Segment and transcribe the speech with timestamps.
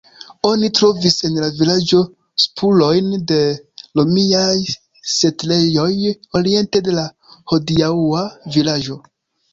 [0.49, 1.99] Oni trovis en la vilaĝo
[2.45, 3.37] spurojn de
[4.01, 4.49] romiaj
[5.19, 5.89] setlejoj
[6.41, 7.05] oriente de la
[7.53, 8.25] hodiaŭa
[8.57, 8.99] vilaĝo.